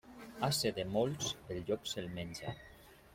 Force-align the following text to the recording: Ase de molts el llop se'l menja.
Ase 0.45 0.69
de 0.77 0.85
molts 0.95 1.29
el 1.57 1.61
llop 1.67 1.85
se'l 1.91 2.09
menja. 2.17 2.55